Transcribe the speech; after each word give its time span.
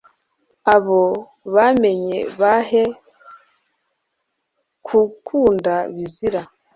abo 0.75 1.01
waremye 1.53 2.17
bahe 2.39 2.83
kugukunda 4.85 5.73
bizira 5.95 6.41